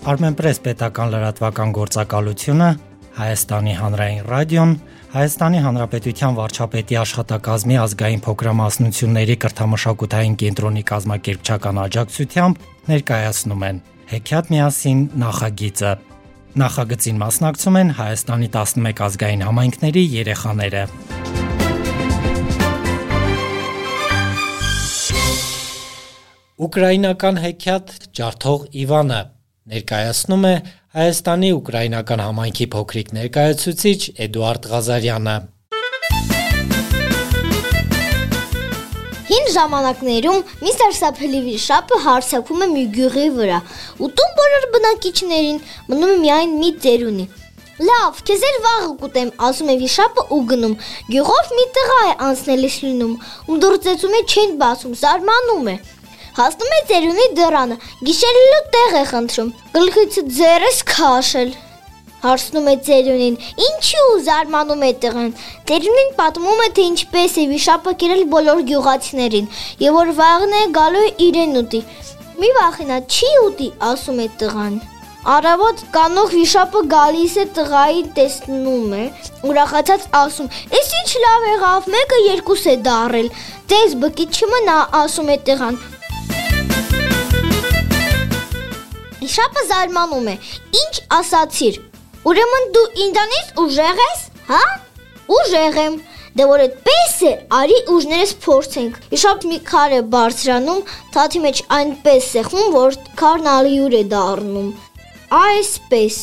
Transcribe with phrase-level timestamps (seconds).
[0.00, 2.68] Armenpress պետական լրատվական գործակալությունը,
[3.20, 4.70] Հայաստանի հանրային ռադիոն,
[5.12, 13.80] Հայաստանի Հանրապետության վարչապետի աշխատակազմի ազգային փոքրամասնությունների կրթամշակութային կենտրոնի կազմակերպչական աջակցությամբ ներկայացնում են
[14.10, 15.92] Հեքիաթ միասին նախագիծը։
[16.64, 20.84] Նախագծին մասնակցում են Հայաստանի 11 ազգային համայնքների երեխաները։
[26.60, 29.20] Ուկրաինական հեքիաթ Ջարդող Իվանը
[29.68, 30.52] ներկայացնում է
[30.96, 35.34] Հայաստանի ուկրաինական համայնքի փոքրիկ ներկայացուցիչ Էդուարդ Ղազարյանը։
[39.30, 43.60] Հին ժամանակներում Միստր Սափելիվի շապը հարցակում է մի գյուղի վրա։
[44.08, 45.60] Ուտում բոլոր բնակիչներին
[45.92, 47.28] մնում է միայն մի ծերունի։
[47.80, 50.74] Լավ, քեզ էլ վաղը կուտեմ, ասում է Վիշապը ու գնում։
[51.14, 53.14] Գյուղով մի տղա է անցնելիս լինում,
[53.46, 55.76] ում դուրսեցում է չեն բացում, զարմանում է։
[56.36, 61.50] Հասնում է ծերունի դռանը, գիշերելու տեղ է խնդրում։ Գլխից ձեռս քաշել։
[62.20, 63.36] Հարցնում է ծերունին.
[63.66, 65.30] «Ինչու՞ զարմանում է տղան»։
[65.70, 69.50] Ծերունին պատմում է, թե ինչպես է վիշապը կերել բոլոր գյուղացիներին,
[69.86, 71.80] եւ որ վաղն է գալու իրեն ուտի։
[72.40, 74.76] Մի վախենա, չի ուտի, ասում է տղան։
[75.28, 79.02] Արավոտ կանող վիշապը գալիս է տղային տեսնում է,
[79.48, 80.48] ուրախացած ասում.
[80.80, 83.32] «Էս ինչ լավ եղավ, մեկը երկուս է դարել»։
[83.72, 85.80] Տես բկի չմնա, ասում է տղան։
[89.20, 90.34] Վիշապը զարմանում է.
[90.80, 91.74] Ինչ ասացիր։
[92.30, 94.60] Ուրեմն դու ինձանից ուժեղ ես, հա?
[95.36, 95.98] Ուժեղ եմ։
[96.40, 100.80] Դե որ այդպես է, արի ուժներս փորձենք։ Վիշապ մի քար է բարձրանում,
[101.16, 104.70] թաթի մեջ այնպես սեղմում, որ քարն ալյուր է դառնում։
[105.40, 106.18] Այսպես։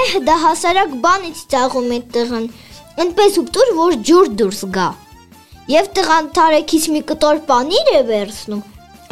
[0.00, 2.50] Էհ, դա հասարակ բանից ծաղում է տղան։
[3.04, 4.90] Այնպես ուտուր, որ ջուր դուրս գա։
[5.70, 8.62] Եվ տղան թարեքից մի կտոր պանիր է վերցնում,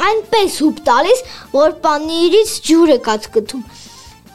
[0.07, 1.21] այնպես հուպ տալիս,
[1.53, 3.63] որ պանիրից ջուր է կացկտում։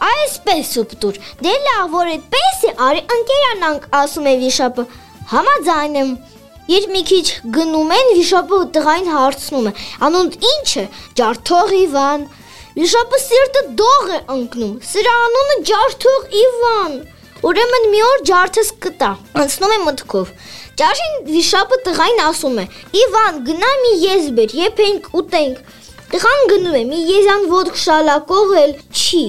[0.05, 4.87] Այսպես հուպտուր։ Դե լավ, որ այդպես է, արի ընկերանանք, ասում է վիշապը։
[5.35, 6.15] Համաձայն եմ։
[6.65, 9.73] Երբ մի քիչ գնում են, վիշապը տղային հարցնում է.
[10.09, 10.85] «Անոնց ի՞նչ է»։
[11.21, 12.23] Ջարդող Իվան։
[12.75, 16.95] Վիշապը սիրտը դող է ընկնում։ Սրա անունը Ջարդող Իվան։
[17.45, 19.11] Ուրեմն մի օր ջարդս կտա։
[19.45, 20.31] Անցնում է մտքով։
[20.75, 22.65] Ճաշին վիշապը տղային ասում է.
[22.99, 25.83] «Իվան, գնա մի եզ բեր, եփենք, ուտենք»։
[26.15, 29.23] Տղան գնում է, մի եզան ոդք շալակող էլ չի,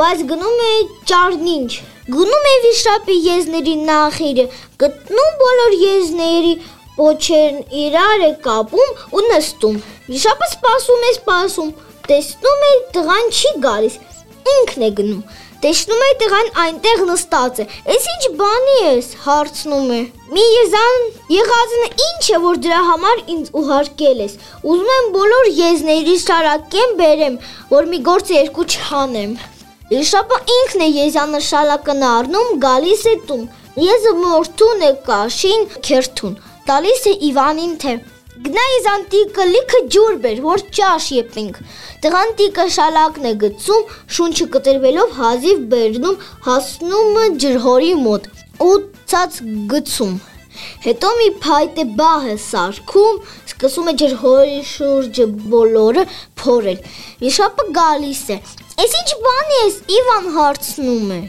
[0.00, 0.74] բայց գնում է
[1.10, 1.70] ճարնինչ։
[2.14, 4.46] Գնում է վիշապի եզների նախիրը,
[4.84, 6.54] գտնում բոլոր եզների
[6.98, 11.72] պոչերն իրար է կապում ու նստում։ Վիշապը սպասում է, սպասում,
[12.08, 13.98] տեսնում է տղան չի գալիս,
[14.54, 15.22] ինքն է գնում։
[15.64, 17.64] Տեսնում է տղան այնտեղ նստած է։
[17.94, 20.00] Էս ինչ բանի ես, հարցնում է։
[20.34, 24.36] Մի եզան եղածն ինչ է, որ դրա համար ինձ ուղարկել ես։
[24.74, 27.38] Ուզում եմ բոլոր եզների շարակեմ բերեմ,
[27.72, 29.36] որ մի գործ երկու չանեմ։
[30.04, 33.46] Իշապը ինքն է եզանը շալակն առնում, գալիս է տուն։
[33.88, 36.36] Եզը մորթուն է կաշին քերթուն։
[36.68, 37.96] Տալիս է Իվանին թե
[38.34, 41.58] Գնա իզանտիկը լիքը ջուր բեր, որ ճաշ եփենք։
[42.02, 48.26] Տղանտիկը շալակն է գցում, շունչը կտրվելով հազիվ բերնում, հասնում ջրհորի մոտ
[48.66, 48.72] ու
[49.12, 49.38] ցած
[49.74, 50.16] գցում։
[50.88, 53.22] Հետո մի փայտե բահ է սարքում,
[53.54, 56.06] սկսում է ջրհորի շուրջը բոլորը
[56.42, 56.84] փորել։
[57.22, 58.42] Վիշապը գալիս է։
[58.82, 59.64] Էս ինչ բան է,
[60.00, 61.22] Իվան հարցնում է։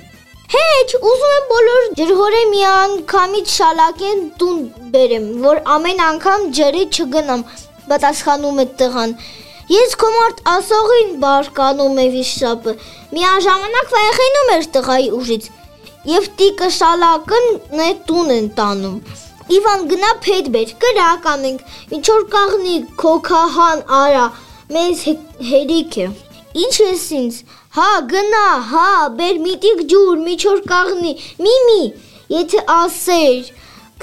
[0.56, 4.60] Հեչ, ուզում եմ բոլոր ջրհորը մի անգամից շալակեն տուն
[4.94, 7.42] բերեմ, որ ամեն անգամ ջրի չգնամ,
[7.90, 9.16] պատասխանում է տղան։
[9.74, 12.76] Ես քո մարդ ասողին բարկանում է վիշապը։
[13.18, 15.50] Միաժամանակ վայխենում էր տղայի ուժից։
[16.14, 17.50] Եվ տիկը շալակն
[17.88, 18.98] է տուն են տանում։
[19.60, 21.66] Իվան գնա փետ բեր, կրակ անենք,
[21.98, 24.26] ինչ որ կաղնի քոքահան արա,
[24.78, 25.04] մեզ
[25.52, 26.08] հերիք է։
[26.64, 27.44] Ինչ ես ինձ։
[27.76, 31.10] Հա, գնա, հա, բեր միտիկ ջուր, միջոր կաղնի,
[31.44, 31.82] միմի,
[32.32, 33.50] եթե ասեր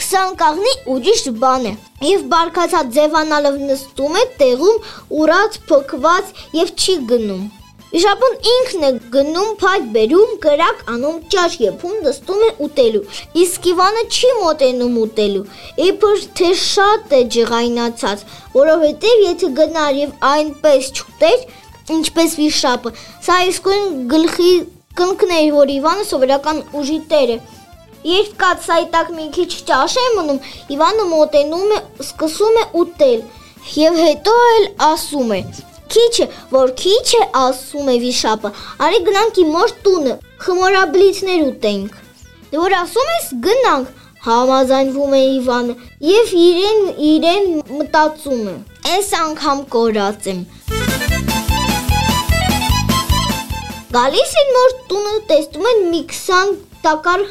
[0.02, 1.72] 20 կաղնի ուրիշ բան է։
[2.08, 4.92] Եվ բարկացած ձևանալով նստում է տեղում
[5.22, 7.42] ուրած փոկված եւ չի գնում։
[7.96, 13.02] Իշապուն ինքն է գնում փայտ բերում, կրակ անում ճաշ եփում, նստում է ուտելու։
[13.42, 15.42] Իսկ Իվանը չի մոտենում ուտելու։
[15.88, 18.24] Իբր թե շատ է ջղայնացած,
[18.56, 21.44] որովհետև եթե գնար եւ այնպես չուտեր,
[21.90, 22.92] ինչպես վիշապը։
[23.26, 24.52] Սա իսկույն գլխի
[24.98, 27.38] կնքներ, որ Իվանը սովորական ուժի տեր է։
[28.02, 30.40] Երբ կացայտակ մի քիչ ճաշ է մնում,
[30.74, 33.20] Իվանը մոտենում է, սկսում է ուտել
[33.78, 35.40] եւ հետո էլ ասում է.
[35.92, 38.52] Քիչ է, որ քիչ է, ասում է վիշապը։
[38.86, 40.14] Արի գնանք իմ մոր տունը,
[40.46, 41.98] խմորաբլիթներ ուտենք։
[42.52, 43.92] որ ասում ես գնանք,
[44.26, 45.76] համաձայնվում է Իվանը
[46.10, 47.50] եւ իրեն իրեն
[47.80, 48.56] մտածում է։
[48.92, 50.46] Այս անգամ կորած եմ։
[53.92, 56.52] Գալիս են որ տունը տեսնում են մի 20
[56.84, 57.24] տակար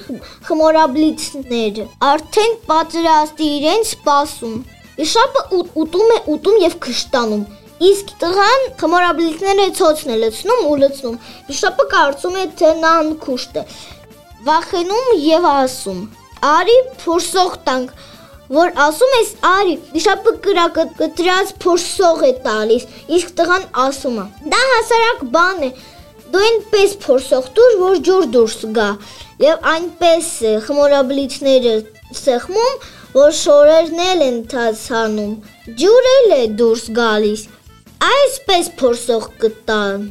[0.45, 4.59] խմորաբլիցներ։ Արդեն պատրաստի իրեն սպասում։
[4.99, 5.41] Վիշապը
[5.83, 7.41] ուտում է, ուտում եւ քշտանում։
[7.89, 11.17] Իսկ տղան խմորաբլիցները ցոցն է լցնում ու լցնում։
[11.49, 13.63] Վիշապը կարծում է, թե նա անքուշտ է։
[14.51, 16.05] Վախենում եւ ասում.
[16.51, 17.97] «Արի փորսող տանք»
[18.51, 22.87] որ ասում ես արի վիշապը կրակը կտրած փորսող է տալիս
[23.17, 25.69] իսկ տղան ասում է դա հասարակ բան է
[26.33, 28.87] դու այնպես փորսող դուր որ ջուր դուրս գա
[29.43, 30.29] եւ այնպես
[30.67, 31.75] խմորաբլիցները
[32.21, 35.35] սեղմում որ շորերն էլ են թացանում
[35.83, 37.45] ջուրը է դուրս գալիս
[38.09, 40.09] այսպես փորսող կտան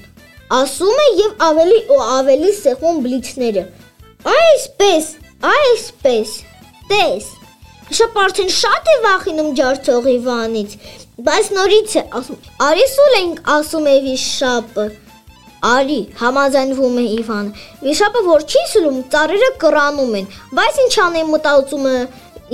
[0.60, 3.66] ասում է եւ ավելի ու ավելի սեղմում բլիցները
[4.38, 5.12] այսպես
[5.56, 6.38] այսպես
[6.90, 7.36] տես
[7.90, 10.74] Շապ արդեն շատ է վախինում ջարդող Իվանից,
[11.26, 12.36] բայց նորից է ասում.
[12.66, 14.84] «Արի սուլենք», ասում է Վիշապը։
[15.60, 17.50] Արի, համաձայնվում է Իվանը։
[17.84, 21.96] Վիշապը որ չի սուլում, ծառերը կռանում են, բայց ինչ անեմ մտածում է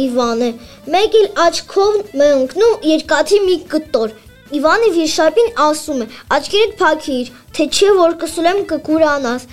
[0.07, 0.49] Իվանը։
[0.95, 4.17] Մեկ էլ աչքով մընկնում երկաթի մի կտոր։
[4.59, 6.09] Իվանը Վիշապին ասում է.
[6.37, 9.47] «Աչքերդ փակիր, թե չէ որ կսուլեմ կկուրանաս»։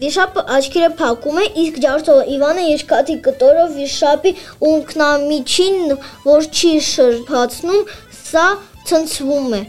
[0.00, 4.32] Վիշապը աչքերը փակում է, իսկ ջարդողը Իվանը երկաթի կտորով վիշապի
[4.72, 7.88] ունքնամիջին, որ չի շրփացնում,
[8.24, 8.46] սա
[8.90, 9.62] ցնցվում է։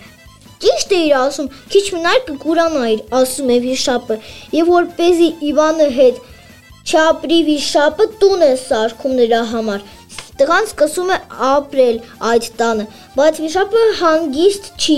[0.63, 4.17] Ճիշտ է իր ասում, քիչ մնար կկուրանայր, ասում է վիշապը,
[4.55, 6.23] եւ որպեսի Իվանը հետ
[6.85, 9.85] չապրի վիշապը տուն է սարքում նրա համար։
[10.39, 11.19] Տղան սկսում է
[11.49, 12.87] ապրել այդ տանը,
[13.19, 14.97] բայց վիշապը հանգիստ չի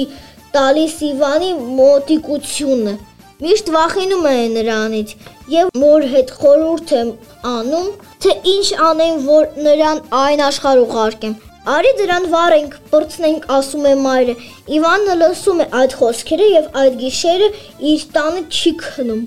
[0.58, 1.52] տալիս Իվանի
[1.82, 2.98] մոտիկությունը
[3.38, 5.12] միշտ վախենում է նրանից
[5.54, 7.12] եւ մոր հետ խորհուրդ եմ
[7.50, 7.92] անում,
[8.24, 11.36] թե ինչ անեմ, որ նրան այն աշխարհ ուղարկեմ։
[11.68, 14.36] Արի դրան վառենք, բրցնենք, ասում է մայրը։
[14.78, 17.50] Իվանը լսում է այդ խոսքերը եւ այդ գիշերը
[17.90, 19.26] իր տանը չի քնում։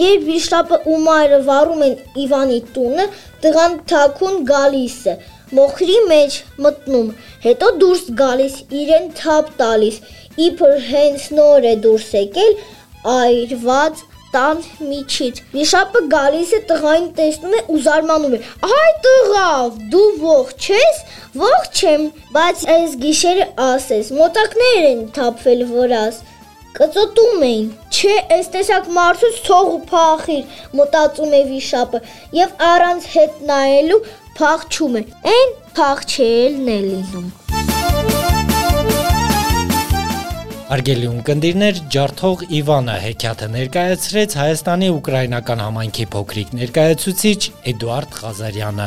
[0.00, 1.94] Երբ Վիշապը ու մայրը վառում են
[2.24, 3.06] Իվանի տունը,
[3.46, 5.16] տղան թաքուն գալիս է,
[5.56, 6.36] մոխրի մեջ
[6.66, 7.08] մտնում,
[7.48, 10.00] հետո դուրս գալիս, իրեն թափ տալիս,
[10.50, 12.54] իբր հենց նոր է դուրս եկել,
[13.16, 14.04] այրված
[14.34, 19.46] տան միջից։ Վիշապը գալիս է տղային տեսնում է ու զարմանում է։ Այ տղա,
[19.94, 21.00] դու ողջ ես։
[21.44, 22.04] Ողջ եմ,
[22.36, 26.20] բայց այս գիշերը ասես, մոտակներ են թափվել վրաս։
[26.78, 32.02] Կծոտում էին։ Չէ, այս տեսակ մարդուց ցող ու փախիր, մտածում է վիշապը
[32.38, 34.02] եւ առանց հետ նայելու
[34.38, 37.59] փախչում է։ Այն փախչելն է լինում։
[40.70, 47.40] Արգելի ունկնդիրներ, ջարդող Իվանը հեքիաթը ներկայացրեց Հայաստանի ուկրաինական համայնքի փոքրիկ ներկայացուցիչ
[47.74, 48.86] Էդուարդ Ղազարյանը։